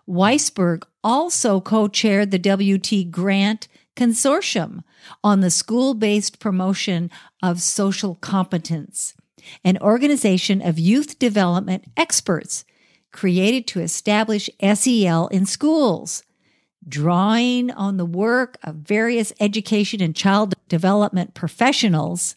Weissberg 0.08 0.84
also 1.02 1.60
co 1.60 1.88
chaired 1.88 2.30
the 2.30 2.38
WT 2.38 3.10
Grant 3.10 3.66
Consortium 3.96 4.82
on 5.24 5.40
the 5.40 5.50
school 5.50 5.94
based 5.94 6.38
promotion 6.38 7.10
of 7.42 7.62
social 7.62 8.16
competence, 8.16 9.14
an 9.64 9.78
organization 9.78 10.60
of 10.60 10.78
youth 10.78 11.18
development 11.18 11.84
experts 11.96 12.64
created 13.12 13.66
to 13.66 13.80
establish 13.80 14.50
SEL 14.62 15.26
in 15.28 15.46
schools, 15.46 16.22
drawing 16.88 17.70
on 17.70 17.96
the 17.96 18.04
work 18.04 18.56
of 18.62 18.76
various 18.76 19.32
education 19.40 20.00
and 20.00 20.16
child 20.16 20.54
development 20.68 21.34
professionals. 21.34 22.36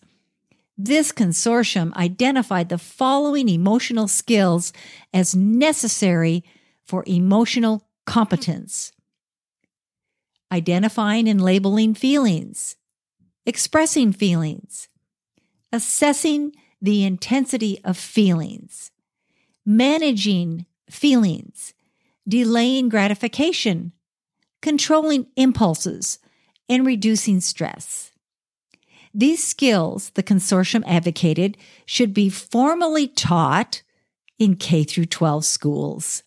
This 0.77 1.11
consortium 1.11 1.93
identified 1.95 2.69
the 2.69 2.77
following 2.77 3.47
emotional 3.47 4.07
skills 4.07 4.73
as 5.13 5.35
necessary 5.35 6.43
for 6.83 7.03
emotional 7.07 7.87
competence. 8.05 8.91
Identifying 10.51 11.27
and 11.27 11.41
labeling 11.41 11.93
feelings, 11.93 12.75
expressing 13.45 14.11
feelings, 14.11 14.89
assessing 15.71 16.53
the 16.81 17.05
intensity 17.05 17.79
of 17.83 17.97
feelings, 17.97 18.91
managing 19.65 20.65
feelings, 20.89 21.73
delaying 22.27 22.89
gratification, 22.89 23.93
controlling 24.63 25.27
impulses, 25.35 26.19
and 26.69 26.87
reducing 26.87 27.41
stress. 27.41 28.11
These 29.13 29.43
skills, 29.43 30.09
the 30.11 30.23
consortium 30.23 30.83
advocated, 30.87 31.57
should 31.85 32.13
be 32.13 32.29
formally 32.29 33.07
taught 33.07 33.83
in 34.39 34.55
K 34.55 34.85
through 34.85 35.07
12 35.07 35.43
schools. 35.43 36.23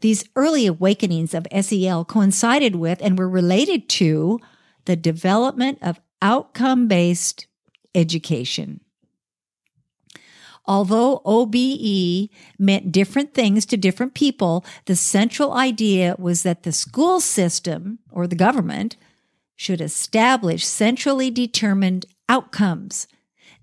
These 0.00 0.28
early 0.36 0.66
awakenings 0.66 1.34
of 1.34 1.46
SEL 1.60 2.04
coincided 2.04 2.76
with 2.76 3.02
and 3.02 3.18
were 3.18 3.28
related 3.28 3.88
to 3.90 4.38
the 4.84 4.96
development 4.96 5.78
of 5.82 6.00
outcome 6.22 6.86
based 6.86 7.48
education. 7.96 8.80
Although 10.68 11.22
OBE 11.24 12.28
meant 12.58 12.92
different 12.92 13.32
things 13.32 13.64
to 13.66 13.78
different 13.78 14.12
people, 14.12 14.66
the 14.84 14.96
central 14.96 15.54
idea 15.54 16.14
was 16.18 16.42
that 16.42 16.62
the 16.62 16.72
school 16.72 17.20
system 17.20 18.00
or 18.10 18.26
the 18.26 18.36
government 18.36 18.96
should 19.56 19.80
establish 19.80 20.66
centrally 20.66 21.30
determined 21.30 22.04
outcomes 22.28 23.08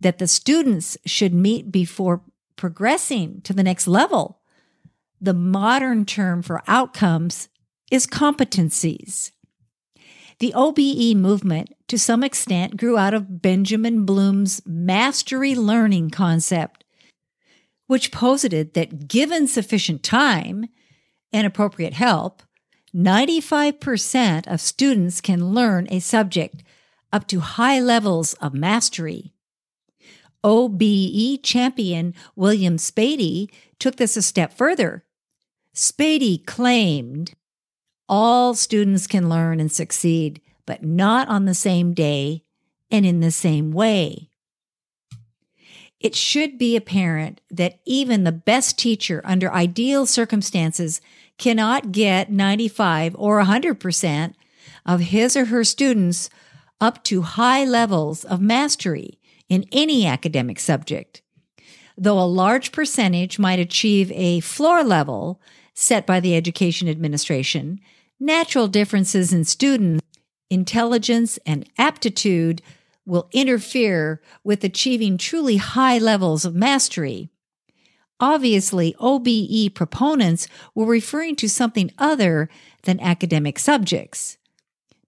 that 0.02 0.18
the 0.18 0.28
students 0.28 0.98
should 1.06 1.34
meet 1.34 1.72
before 1.72 2.24
progressing 2.56 3.40
to 3.42 3.54
the 3.54 3.64
next 3.64 3.88
level. 3.88 4.40
The 5.22 5.34
modern 5.34 6.06
term 6.06 6.42
for 6.42 6.64
outcomes 6.68 7.50
is 7.92 8.08
competencies. 8.08 9.30
The 10.40 10.54
OBE 10.56 11.16
movement, 11.16 11.74
to 11.88 12.00
some 12.00 12.24
extent, 12.24 12.78
grew 12.78 12.98
out 12.98 13.14
of 13.14 13.44
Benjamin 13.44 14.06
Bloom's 14.06 14.62
mastery 14.66 15.54
learning 15.54 16.10
concept, 16.10 16.85
which 17.88 18.12
posited 18.12 18.74
that 18.74 19.08
given 19.08 19.48
sufficient 19.48 20.04
time 20.04 20.68
and 21.32 21.46
appropriate 21.46 21.94
help, 21.94 22.42
95% 22.96 24.48
of 24.48 24.62
students 24.62 25.22
can 25.22 25.54
learn 25.54 25.88
a 25.89 26.00
subject 26.00 26.63
up 27.12 27.27
to 27.27 27.39
high 27.39 27.80
levels 27.80 28.34
of 28.36 28.54
mastery. 28.54 29.34
OBE 30.44 31.42
champion 31.44 32.13
William 32.36 32.77
Spady 32.77 33.50
took 33.80 33.96
this 33.96 34.15
a 34.15 34.22
step 34.22 34.54
further. 34.54 35.04
Spady 35.74 36.46
claimed 36.46 37.34
all 38.08 38.54
students 38.54 39.08
can 39.08 39.27
learn 39.27 39.60
and 39.60 39.72
succeed, 39.72 40.39
but 40.65 40.84
not 40.84 41.27
on 41.27 41.46
the 41.46 41.56
same 41.56 41.94
day 41.94 42.44
and 42.92 43.06
in 43.06 43.20
the 43.20 43.32
same 43.32 43.72
way. 43.72 44.30
It 46.00 46.16
should 46.16 46.58
be 46.58 46.75
apparent 46.75 47.42
that 47.50 47.80
even 47.86 48.24
the 48.24 48.32
best 48.32 48.78
teacher 48.78 49.22
under 49.24 49.52
ideal 49.52 50.06
circumstances 50.06 51.02
cannot 51.38 51.92
get 51.92 52.32
95 52.32 53.16
or 53.18 53.42
100% 53.42 54.34
of 54.86 55.00
his 55.00 55.36
or 55.36 55.46
her 55.46 55.64
students 55.64 56.30
up 56.82 57.04
to 57.06 57.22
high 57.22 57.66
levels 57.66 58.24
of 58.24 58.42
mastery 58.42 59.20
in 59.50 59.66
any 59.72 60.06
academic 60.06 60.60
subject. 60.60 61.22
Though 61.98 62.20
a 62.20 62.25
large 62.25 62.72
percentage 62.72 63.40
might 63.40 63.60
achieve 63.60 64.12
a 64.12 64.42
floor 64.42 64.84
level 64.84 65.42
set 65.74 66.06
by 66.06 66.20
the 66.20 66.36
Education 66.36 66.90
Administration, 66.90 67.80
natural 68.20 68.68
differences 68.68 69.32
in 69.32 69.46
student 69.46 70.02
intelligence 70.50 71.40
and 71.46 71.68
aptitude 71.78 72.62
will 73.06 73.30
interfere 73.32 74.22
with 74.44 74.64
achieving 74.64 75.18
truly 75.18 75.58
high 75.58 75.98
levels 75.98 76.46
of 76.46 76.56
mastery. 76.56 77.30
Obviously, 78.20 78.96
OBE 79.00 79.74
proponents 79.76 80.48
were 80.74 80.86
referring 80.86 81.36
to 81.36 81.50
something 81.50 81.92
other 81.98 82.50
than 82.84 83.00
academic 83.00 83.60
subjects, 83.60 84.38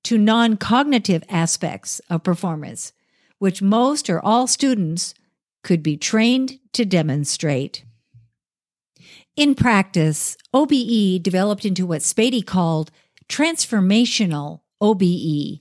to 0.04 0.18
non 0.18 0.58
cognitive 0.58 1.24
aspects 1.30 2.00
of 2.10 2.24
performance, 2.24 2.94
which 3.40 3.62
most 3.62 4.10
or 4.10 4.24
all 4.24 4.46
students 4.46 5.14
could 5.64 5.82
be 5.82 5.98
trained 5.98 6.60
to 6.74 6.86
demonstrate. 6.86 7.84
In 9.36 9.54
practice, 9.54 10.36
OBE 10.54 11.22
developed 11.22 11.64
into 11.64 11.86
what 11.86 12.02
Spady 12.02 12.46
called 12.46 12.92
transformational 13.30 14.62
OBE, 14.82 15.60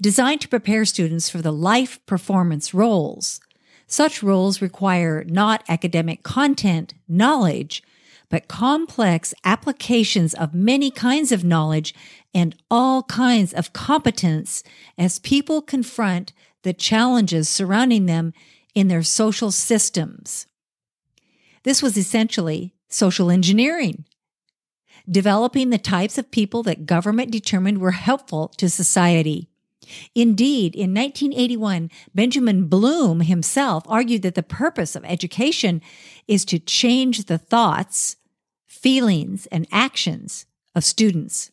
designed 0.00 0.40
to 0.42 0.48
prepare 0.48 0.84
students 0.84 1.28
for 1.28 1.38
the 1.38 1.52
life 1.52 2.04
performance 2.06 2.74
roles. 2.74 3.40
Such 3.86 4.22
roles 4.22 4.60
require 4.60 5.24
not 5.24 5.64
academic 5.68 6.22
content 6.22 6.94
knowledge, 7.08 7.82
but 8.28 8.48
complex 8.48 9.32
applications 9.44 10.34
of 10.34 10.54
many 10.54 10.90
kinds 10.90 11.30
of 11.30 11.44
knowledge 11.44 11.94
and 12.34 12.56
all 12.70 13.04
kinds 13.04 13.54
of 13.54 13.72
competence 13.72 14.62
as 14.98 15.20
people 15.20 15.62
confront 15.62 16.32
the 16.62 16.72
challenges 16.72 17.48
surrounding 17.48 18.06
them 18.06 18.32
in 18.74 18.88
their 18.88 19.02
social 19.02 19.52
systems. 19.52 20.46
This 21.62 21.80
was 21.80 21.96
essentially 21.96 22.74
social 22.88 23.30
engineering, 23.30 24.04
developing 25.08 25.70
the 25.70 25.78
types 25.78 26.18
of 26.18 26.30
people 26.30 26.62
that 26.64 26.86
government 26.86 27.30
determined 27.30 27.78
were 27.78 27.92
helpful 27.92 28.48
to 28.56 28.68
society. 28.68 29.48
Indeed, 30.14 30.74
in 30.74 30.94
1981, 30.94 31.90
Benjamin 32.14 32.66
Bloom 32.66 33.20
himself 33.20 33.84
argued 33.86 34.22
that 34.22 34.34
the 34.34 34.42
purpose 34.42 34.96
of 34.96 35.04
education 35.04 35.82
is 36.26 36.44
to 36.46 36.58
change 36.58 37.24
the 37.24 37.38
thoughts, 37.38 38.16
feelings, 38.66 39.46
and 39.46 39.66
actions 39.70 40.46
of 40.74 40.84
students. 40.84 41.50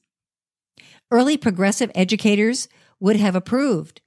Early 1.12 1.38
progressive 1.38 1.92
educators 1.94 2.68
would 3.00 3.18
have 3.18 3.36
approved. 3.36 4.02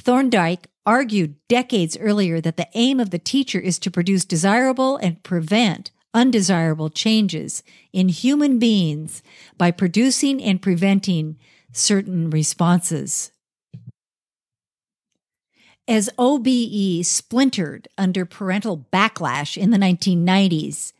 Thorndike 0.00 0.68
argued 0.84 1.36
decades 1.48 1.96
earlier 1.98 2.40
that 2.40 2.56
the 2.56 2.68
aim 2.74 2.98
of 3.00 3.10
the 3.10 3.18
teacher 3.18 3.60
is 3.60 3.78
to 3.80 3.90
produce 3.90 4.24
desirable 4.24 4.96
and 4.96 5.22
prevent 5.22 5.90
undesirable 6.14 6.90
changes 6.90 7.62
in 7.92 8.08
human 8.08 8.58
beings 8.58 9.22
by 9.56 9.70
producing 9.70 10.42
and 10.42 10.60
preventing 10.60 11.38
certain 11.72 12.30
responses. 12.30 13.31
As 15.88 16.08
OBE 16.16 17.04
splintered 17.04 17.88
under 17.98 18.24
parental 18.24 18.86
backlash 18.92 19.56
in 19.56 19.70
the 19.70 19.78
1990s, 19.78 20.92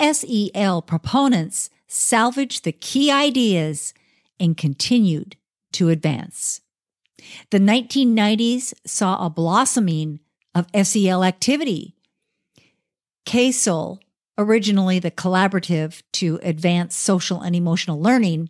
SEL 0.00 0.82
proponents 0.82 1.70
salvaged 1.88 2.64
the 2.64 2.72
key 2.72 3.10
ideas 3.10 3.92
and 4.38 4.56
continued 4.56 5.36
to 5.72 5.88
advance. 5.88 6.60
The 7.50 7.58
1990s 7.58 8.74
saw 8.86 9.24
a 9.24 9.30
blossoming 9.30 10.20
of 10.54 10.68
SEL 10.86 11.24
activity. 11.24 11.96
CASEL 13.26 13.98
originally 14.38 15.00
the 15.00 15.10
Collaborative 15.10 16.02
to 16.12 16.38
Advance 16.42 16.96
Social 16.96 17.40
and 17.40 17.56
Emotional 17.56 18.00
Learning, 18.00 18.48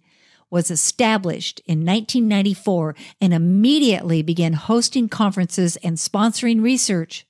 was 0.51 0.71
established 0.71 1.61
in 1.67 1.85
1994 1.85 2.95
and 3.21 3.35
immediately 3.35 4.23
began 4.23 4.55
hosting 4.55 5.09
conferences 5.09 5.77
and 5.77 5.97
sponsoring 5.97 6.63
research. 6.63 7.27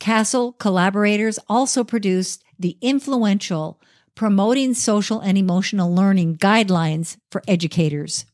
CASEL 0.00 0.58
collaborators 0.58 1.38
also 1.48 1.84
produced 1.84 2.44
the 2.58 2.76
influential 2.80 3.80
Promoting 4.14 4.74
Social 4.74 5.20
and 5.20 5.36
Emotional 5.36 5.92
Learning 5.92 6.36
Guidelines 6.36 7.16
for 7.30 7.42
Educators. 7.48 8.26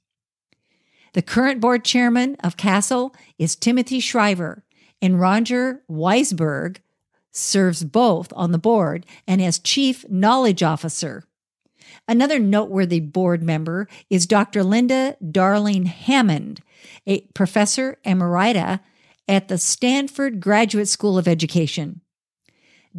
The 1.15 1.23
current 1.23 1.61
board 1.61 1.85
chairman 1.85 2.37
of 2.45 2.57
CASEL 2.57 3.15
is 3.39 3.57
Timothy 3.57 3.99
Shriver, 3.99 4.63
and 5.01 5.21
Roger 5.21 5.83
Weissberg 5.91 6.79
serves 7.33 7.85
both 7.85 8.33
on 8.35 8.53
the 8.53 8.59
board 8.59 9.07
and 9.27 9.41
as 9.41 9.59
chief 9.59 10.09
knowledge 10.09 10.63
officer. 10.63 11.25
Another 12.11 12.41
noteworthy 12.41 12.99
board 12.99 13.41
member 13.41 13.87
is 14.11 14.27
Dr. 14.27 14.65
Linda 14.65 15.17
Darling 15.31 15.85
Hammond, 15.87 16.61
a 17.07 17.21
professor 17.35 17.99
emerita 18.05 18.81
at 19.29 19.47
the 19.47 19.57
Stanford 19.57 20.41
Graduate 20.41 20.89
School 20.89 21.17
of 21.17 21.29
Education. 21.29 22.01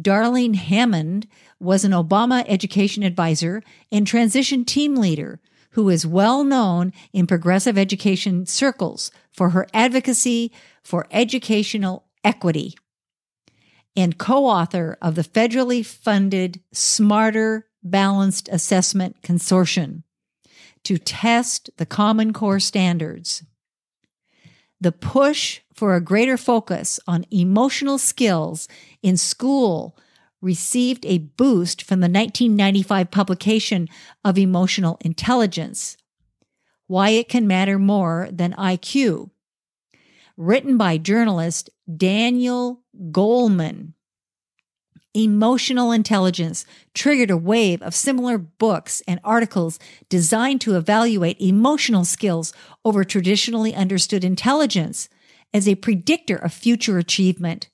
Darling 0.00 0.54
Hammond 0.54 1.26
was 1.60 1.84
an 1.84 1.92
Obama 1.92 2.42
education 2.48 3.02
advisor 3.02 3.62
and 3.92 4.06
transition 4.06 4.64
team 4.64 4.94
leader 4.94 5.42
who 5.72 5.90
is 5.90 6.06
well 6.06 6.42
known 6.42 6.90
in 7.12 7.26
progressive 7.26 7.76
education 7.76 8.46
circles 8.46 9.10
for 9.30 9.50
her 9.50 9.66
advocacy 9.74 10.50
for 10.82 11.06
educational 11.10 12.06
equity 12.24 12.74
and 13.94 14.16
co 14.16 14.46
author 14.46 14.96
of 15.02 15.16
the 15.16 15.22
federally 15.22 15.84
funded 15.84 16.62
Smarter 16.72 17.66
Balanced 17.82 18.48
Assessment 18.50 19.22
Consortium 19.22 20.02
to 20.84 20.98
test 20.98 21.70
the 21.76 21.86
Common 21.86 22.32
Core 22.32 22.60
standards. 22.60 23.44
The 24.80 24.92
push 24.92 25.60
for 25.74 25.94
a 25.94 26.00
greater 26.00 26.36
focus 26.36 26.98
on 27.06 27.24
emotional 27.30 27.98
skills 27.98 28.66
in 29.02 29.16
school 29.16 29.96
received 30.40 31.06
a 31.06 31.18
boost 31.18 31.82
from 31.82 32.00
the 32.00 32.08
1995 32.08 33.10
publication 33.10 33.88
of 34.24 34.36
Emotional 34.36 34.98
Intelligence 35.02 35.96
Why 36.88 37.10
It 37.10 37.28
Can 37.28 37.46
Matter 37.46 37.78
More 37.78 38.28
Than 38.32 38.52
IQ. 38.54 39.30
written 40.36 40.76
by 40.76 40.98
journalist 40.98 41.70
Daniel 41.96 42.82
Goleman. 43.12 43.92
Emotional 45.14 45.92
intelligence 45.92 46.64
triggered 46.94 47.30
a 47.30 47.36
wave 47.36 47.82
of 47.82 47.94
similar 47.94 48.38
books 48.38 49.02
and 49.06 49.20
articles 49.22 49.78
designed 50.08 50.60
to 50.62 50.74
evaluate 50.74 51.38
emotional 51.38 52.04
skills 52.06 52.54
over 52.82 53.04
traditionally 53.04 53.74
understood 53.74 54.24
intelligence 54.24 55.10
as 55.52 55.68
a 55.68 55.74
predictor 55.74 56.36
of 56.36 56.52
future 56.52 56.96
achievement. 56.96 57.68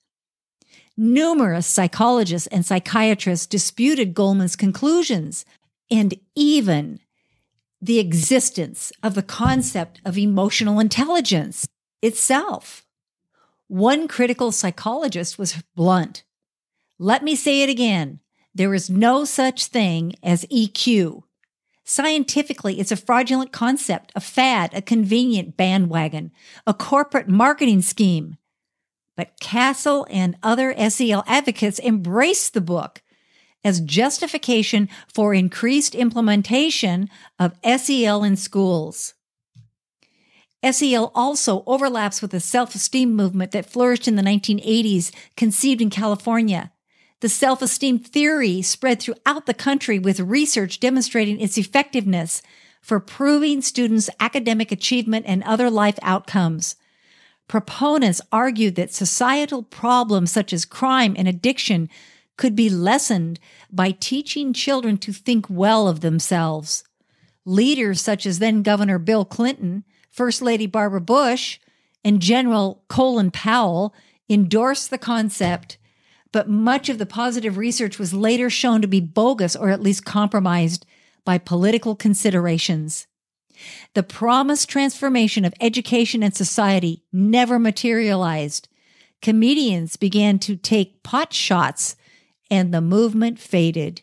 Numerous 0.96 1.66
psychologists 1.68 2.48
and 2.48 2.66
psychiatrists 2.66 3.46
disputed 3.46 4.14
Goleman's 4.14 4.56
conclusions, 4.56 5.44
and 5.88 6.14
even 6.34 6.98
the 7.80 8.00
existence 8.00 8.90
of 9.00 9.14
the 9.14 9.22
concept 9.22 10.00
of 10.04 10.18
emotional 10.18 10.80
intelligence 10.80 11.68
itself. 12.02 12.84
One 13.68 14.08
critical 14.08 14.50
psychologist 14.50 15.38
was 15.38 15.62
blunt. 15.76 16.24
Let 16.98 17.22
me 17.22 17.36
say 17.36 17.62
it 17.62 17.68
again. 17.68 18.20
There 18.54 18.74
is 18.74 18.90
no 18.90 19.24
such 19.24 19.66
thing 19.66 20.14
as 20.22 20.44
EQ. 20.46 21.22
Scientifically, 21.84 22.80
it's 22.80 22.90
a 22.90 22.96
fraudulent 22.96 23.52
concept, 23.52 24.12
a 24.16 24.20
fad, 24.20 24.74
a 24.74 24.82
convenient 24.82 25.56
bandwagon, 25.56 26.32
a 26.66 26.74
corporate 26.74 27.28
marketing 27.28 27.82
scheme. 27.82 28.36
But 29.16 29.38
CASEL 29.40 30.06
and 30.10 30.36
other 30.42 30.74
SEL 30.90 31.24
advocates 31.26 31.78
embrace 31.78 32.48
the 32.48 32.60
book 32.60 33.00
as 33.64 33.80
justification 33.80 34.88
for 35.12 35.32
increased 35.34 35.94
implementation 35.94 37.08
of 37.38 37.56
SEL 37.64 38.24
in 38.24 38.36
schools. 38.36 39.14
SEL 40.68 41.12
also 41.14 41.62
overlaps 41.66 42.20
with 42.20 42.32
the 42.32 42.40
self 42.40 42.74
esteem 42.74 43.14
movement 43.14 43.52
that 43.52 43.70
flourished 43.70 44.08
in 44.08 44.16
the 44.16 44.22
1980s, 44.22 45.12
conceived 45.36 45.80
in 45.80 45.90
California. 45.90 46.72
The 47.20 47.28
self 47.28 47.62
esteem 47.62 47.98
theory 47.98 48.62
spread 48.62 49.00
throughout 49.00 49.46
the 49.46 49.54
country 49.54 49.98
with 49.98 50.20
research 50.20 50.78
demonstrating 50.78 51.40
its 51.40 51.58
effectiveness 51.58 52.42
for 52.80 53.00
proving 53.00 53.60
students' 53.60 54.10
academic 54.20 54.70
achievement 54.70 55.26
and 55.26 55.42
other 55.42 55.68
life 55.68 55.98
outcomes. 56.02 56.76
Proponents 57.48 58.20
argued 58.30 58.76
that 58.76 58.92
societal 58.92 59.62
problems 59.62 60.30
such 60.30 60.52
as 60.52 60.64
crime 60.64 61.14
and 61.18 61.26
addiction 61.26 61.88
could 62.36 62.54
be 62.54 62.70
lessened 62.70 63.40
by 63.70 63.90
teaching 63.90 64.52
children 64.52 64.96
to 64.98 65.12
think 65.12 65.46
well 65.50 65.88
of 65.88 66.00
themselves. 66.00 66.84
Leaders 67.44 68.00
such 68.00 68.26
as 68.26 68.38
then 68.38 68.62
Governor 68.62 68.98
Bill 68.98 69.24
Clinton, 69.24 69.82
First 70.10 70.40
Lady 70.40 70.66
Barbara 70.66 71.00
Bush, 71.00 71.58
and 72.04 72.20
General 72.20 72.84
Colin 72.88 73.30
Powell 73.30 73.92
endorsed 74.28 74.90
the 74.90 74.98
concept, 74.98 75.78
but 76.32 76.48
much 76.48 76.88
of 76.88 76.98
the 76.98 77.06
positive 77.06 77.56
research 77.56 77.98
was 77.98 78.12
later 78.12 78.50
shown 78.50 78.82
to 78.82 78.88
be 78.88 79.00
bogus 79.00 79.56
or 79.56 79.70
at 79.70 79.82
least 79.82 80.04
compromised 80.04 80.84
by 81.24 81.38
political 81.38 81.94
considerations. 81.96 83.06
The 83.94 84.02
promised 84.02 84.68
transformation 84.68 85.44
of 85.44 85.54
education 85.60 86.22
and 86.22 86.34
society 86.34 87.02
never 87.12 87.58
materialized. 87.58 88.68
Comedians 89.20 89.96
began 89.96 90.38
to 90.40 90.56
take 90.56 91.02
pot 91.02 91.32
shots 91.32 91.96
and 92.50 92.72
the 92.72 92.80
movement 92.80 93.38
faded. 93.38 94.02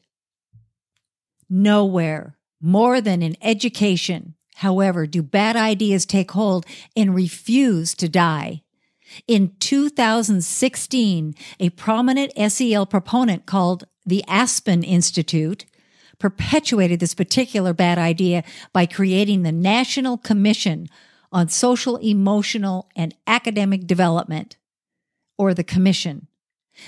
Nowhere 1.49 2.35
more 2.61 2.99
than 2.99 3.21
in 3.21 3.37
education, 3.41 4.35
however, 4.55 5.05
do 5.05 5.21
bad 5.21 5.55
ideas 5.55 6.05
take 6.05 6.31
hold 6.31 6.65
and 6.95 7.13
refuse 7.13 7.93
to 7.95 8.09
die. 8.09 8.63
In 9.27 9.55
2016, 9.59 11.35
a 11.59 11.69
prominent 11.71 12.31
SEL 12.51 12.85
proponent 12.85 13.45
called 13.45 13.85
the 14.05 14.23
Aspen 14.27 14.83
Institute 14.83 15.65
perpetuated 16.19 16.99
this 16.99 17.13
particular 17.13 17.73
bad 17.73 17.97
idea 17.97 18.43
by 18.71 18.85
creating 18.85 19.43
the 19.43 19.51
National 19.51 20.17
Commission 20.17 20.87
on 21.31 21.49
Social, 21.49 21.97
Emotional, 21.97 22.89
and 22.95 23.13
Academic 23.27 23.85
Development, 23.85 24.57
or 25.37 25.53
the 25.53 25.63
Commission. 25.63 26.27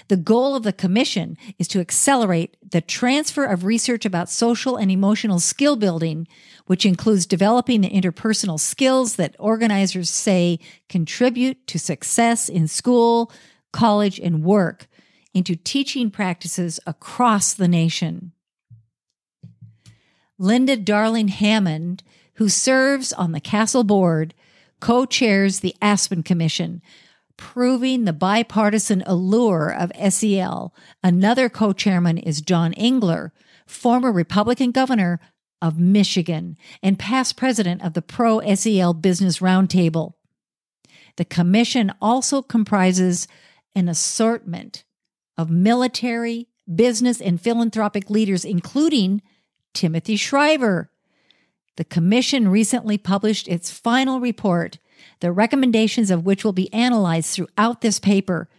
The 0.08 0.18
goal 0.18 0.56
of 0.56 0.64
the 0.64 0.74
commission 0.74 1.38
is 1.58 1.68
to 1.70 1.80
accelerate 1.80 2.58
the 2.62 2.82
transfer 2.82 3.46
of 3.46 3.64
research 3.64 4.06
about 4.06 4.30
social 4.30 4.76
and 4.76 4.92
emotional 4.92 5.40
skill 5.40 5.76
building, 5.76 6.28
which 6.66 6.86
includes 6.86 7.26
developing 7.26 7.82
the 7.82 7.90
interpersonal 7.90 8.60
skills 8.60 9.16
that 9.16 9.36
organizers 9.40 10.10
say 10.10 10.60
contribute 10.90 11.66
to 11.68 11.80
success 11.80 12.50
in 12.50 12.68
school, 12.68 13.32
college, 13.72 14.20
and 14.20 14.44
work, 14.44 14.88
into 15.34 15.56
teaching 15.56 16.10
practices 16.10 16.80
across 16.86 17.54
the 17.54 17.68
nation. 17.68 18.32
Linda 20.40 20.78
Darling 20.78 21.30
Hammond, 21.30 22.04
who 22.36 22.50
serves 22.50 23.12
on 23.14 23.32
the 23.32 23.42
CASEL 23.42 23.86
Board, 23.86 24.34
co 24.80 25.06
chairs 25.06 25.62
the 25.62 25.76
Aspen 25.82 26.24
Commission, 26.24 26.82
proving 27.38 28.04
the 28.04 28.14
bipartisan 28.14 29.04
allure 29.06 29.70
of 29.70 29.92
SEL. 30.14 30.74
Another 31.04 31.50
co 31.50 31.74
chairman 31.74 32.18
is 32.18 32.42
John 32.42 32.74
Engler, 32.74 33.32
former 33.66 34.12
Republican 34.12 34.72
governor 34.72 35.20
of 35.62 35.80
Michigan 35.80 36.58
and 36.84 37.00
past 37.00 37.38
president 37.38 37.84
of 37.84 37.94
the 37.94 38.02
Pro 38.02 38.42
SEL 38.56 38.94
Business 38.94 39.40
Roundtable. 39.40 40.14
The 41.16 41.26
commission 41.26 41.92
also 42.02 42.42
comprises 42.42 43.28
an 43.76 43.90
assortment 43.90 44.84
of 45.38 45.50
military, 45.50 46.48
business, 46.74 47.22
and 47.22 47.40
philanthropic 47.40 48.10
leaders, 48.10 48.46
including 48.46 49.22
Timothy 49.74 50.16
Shriver. 50.16 50.92
The 51.76 51.86
commission 51.86 52.48
recently 52.48 52.98
published 52.98 53.48
its 53.48 53.72
final 53.72 54.20
report 54.20 54.80
the 55.20 55.32
recommendations 55.32 56.12
of 56.12 56.26
which 56.26 56.44
will 56.44 56.54
be 56.54 56.72
analyzed 56.74 57.34
throughout 57.34 57.82
this 57.82 58.00
paper. 58.00 58.50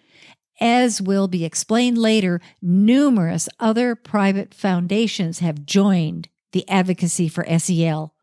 As 0.61 1.01
will 1.01 1.29
be 1.29 1.45
explained 1.45 1.99
later, 1.99 2.41
numerous 2.61 3.49
other 3.61 3.95
private 3.95 4.53
foundations 4.53 5.39
have 5.39 5.65
joined 5.65 6.29
the 6.53 6.69
advocacy 6.69 7.29
for 7.29 7.47
SEL. 7.59 8.15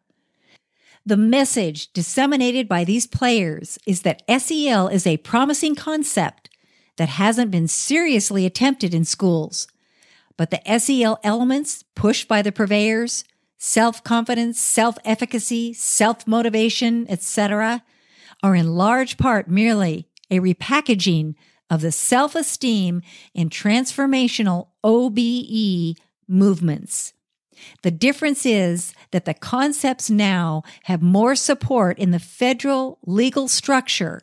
The 1.05 1.17
message 1.17 1.93
disseminated 1.93 2.67
by 2.67 2.83
these 2.83 3.05
players 3.05 3.77
is 3.85 4.01
that 4.01 4.23
SEL 4.27 4.87
is 4.87 5.05
a 5.05 5.17
promising 5.17 5.75
concept 5.75 6.49
that 6.97 7.09
hasn't 7.09 7.51
been 7.51 7.67
seriously 7.67 8.45
attempted 8.45 8.93
in 8.93 9.05
schools. 9.05 9.67
But 10.37 10.49
the 10.49 10.79
SEL 10.79 11.19
elements 11.23 11.83
pushed 11.95 12.27
by 12.27 12.41
the 12.41 12.51
purveyors, 12.51 13.23
self 13.57 14.03
confidence, 14.03 14.59
self 14.59 14.97
efficacy, 15.05 15.73
self 15.73 16.27
motivation, 16.27 17.05
etc., 17.09 17.83
are 18.43 18.55
in 18.55 18.75
large 18.75 19.17
part 19.17 19.49
merely 19.49 20.07
a 20.29 20.39
repackaging 20.39 21.35
of 21.69 21.81
the 21.81 21.91
self 21.91 22.35
esteem 22.35 23.01
and 23.33 23.49
transformational 23.49 24.67
OBE 24.83 25.97
movements. 26.27 27.13
The 27.83 27.91
difference 27.91 28.45
is 28.45 28.93
that 29.11 29.25
the 29.25 29.33
concepts 29.33 30.09
now 30.09 30.63
have 30.83 31.01
more 31.01 31.35
support 31.35 31.97
in 31.97 32.11
the 32.11 32.19
federal 32.19 32.99
legal 33.05 33.47
structure 33.47 34.21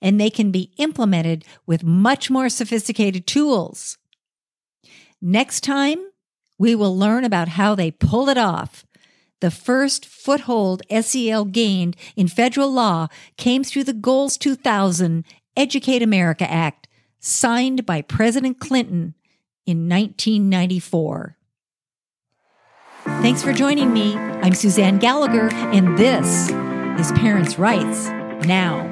and 0.00 0.20
they 0.20 0.30
can 0.30 0.50
be 0.50 0.72
implemented 0.76 1.44
with 1.66 1.84
much 1.84 2.30
more 2.30 2.48
sophisticated 2.48 3.26
tools. 3.26 3.98
Next 5.20 5.62
time, 5.62 5.98
we 6.58 6.74
will 6.74 6.96
learn 6.96 7.24
about 7.24 7.48
how 7.48 7.74
they 7.74 7.90
pull 7.90 8.28
it 8.28 8.38
off 8.38 8.83
the 9.44 9.50
first 9.50 10.06
foothold 10.06 10.80
SEL 11.02 11.44
gained 11.44 11.98
in 12.16 12.28
federal 12.28 12.72
law 12.72 13.08
came 13.36 13.62
through 13.62 13.84
the 13.84 13.92
Goals 13.92 14.38
2000 14.38 15.22
Educate 15.54 16.02
America 16.02 16.50
Act, 16.50 16.88
signed 17.20 17.84
by 17.84 18.00
President 18.00 18.58
Clinton 18.58 19.14
in 19.66 19.86
1994. 19.86 21.36
Thanks 23.04 23.42
for 23.42 23.52
joining 23.52 23.92
me. 23.92 24.16
I'm 24.16 24.54
Suzanne 24.54 24.98
Gallagher, 24.98 25.52
and 25.52 25.98
this 25.98 26.48
is 26.98 27.12
Parents' 27.12 27.58
Rights 27.58 28.06
Now. 28.46 28.90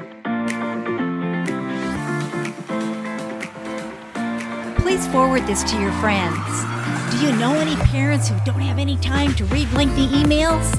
Please 4.77 5.07
forward 5.07 5.47
this 5.47 5.63
to 5.63 5.81
your 5.81 5.91
friends. 5.93 6.82
Do 7.13 7.27
you 7.27 7.35
know 7.35 7.53
any 7.53 7.75
parents 7.75 8.27
who 8.27 8.35
don't 8.43 8.59
have 8.61 8.79
any 8.79 8.97
time 8.97 9.35
to 9.35 9.45
read 9.45 9.71
lengthy 9.73 10.07
emails? 10.07 10.73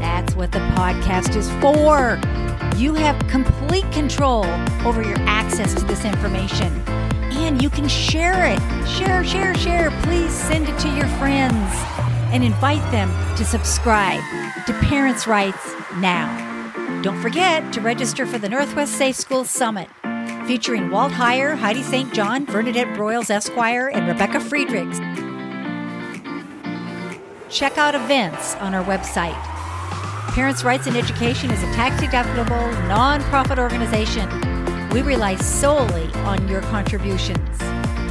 That's 0.00 0.34
what 0.34 0.50
the 0.50 0.58
podcast 0.58 1.36
is 1.36 1.48
for. 1.60 2.20
You 2.76 2.92
have 2.94 3.16
complete 3.28 3.90
control 3.92 4.44
over 4.84 5.00
your 5.00 5.18
access 5.20 5.72
to 5.74 5.84
this 5.84 6.04
information 6.04 6.82
and 7.30 7.62
you 7.62 7.70
can 7.70 7.86
share 7.86 8.46
it. 8.46 8.58
Share, 8.88 9.24
share, 9.24 9.54
share. 9.54 9.90
Please 10.02 10.32
send 10.32 10.68
it 10.68 10.78
to 10.80 10.88
your 10.88 11.06
friends 11.18 11.72
and 12.32 12.42
invite 12.42 12.82
them 12.90 13.08
to 13.36 13.44
subscribe 13.44 14.20
to 14.66 14.72
Parents' 14.82 15.28
Rights 15.28 15.72
Now. 15.98 17.00
Don't 17.02 17.20
forget 17.22 17.72
to 17.74 17.80
register 17.80 18.26
for 18.26 18.38
the 18.38 18.48
Northwest 18.48 18.94
Safe 18.94 19.14
School 19.16 19.44
Summit, 19.44 19.88
featuring 20.46 20.90
Walt 20.90 21.12
Heyer, 21.12 21.56
Heidi 21.56 21.82
St. 21.84 22.12
John, 22.12 22.44
Bernadette 22.44 22.88
Broyles 22.88 23.30
Esquire, 23.30 23.88
and 23.88 24.08
Rebecca 24.08 24.40
Friedrichs. 24.40 24.98
Check 27.50 27.78
out 27.78 27.96
events 27.96 28.54
on 28.56 28.74
our 28.74 28.84
website. 28.84 29.34
Parents' 30.34 30.62
Rights 30.62 30.86
in 30.86 30.94
Education 30.94 31.50
is 31.50 31.60
a 31.64 31.72
tax 31.72 32.00
deductible, 32.00 32.72
nonprofit 32.86 33.58
organization. 33.58 34.28
We 34.90 35.02
rely 35.02 35.34
solely 35.34 36.06
on 36.22 36.46
your 36.46 36.60
contributions. 36.62 37.60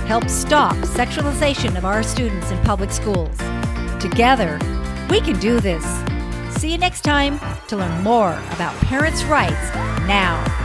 Help 0.07 0.27
stop 0.27 0.75
sexualization 0.77 1.77
of 1.77 1.85
our 1.85 2.03
students 2.03 2.51
in 2.51 2.61
public 2.63 2.91
schools. 2.91 3.37
Together, 4.01 4.59
we 5.09 5.21
can 5.21 5.39
do 5.39 5.61
this. 5.61 5.85
See 6.59 6.73
you 6.73 6.77
next 6.77 7.01
time 7.01 7.39
to 7.69 7.77
learn 7.77 8.03
more 8.03 8.33
about 8.51 8.75
parents' 8.81 9.23
rights 9.23 9.73
now. 10.05 10.58